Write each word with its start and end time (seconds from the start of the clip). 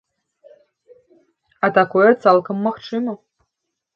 А 1.67 1.69
такое 1.77 2.07
цалкам 2.23 2.57
магчыма. 2.69 3.13